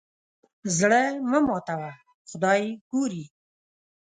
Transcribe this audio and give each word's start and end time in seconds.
زړه 0.77 1.01
مه 1.29 1.39
ماتوه 1.47 1.91
خدای 2.29 2.61
ګوري. 2.91 3.23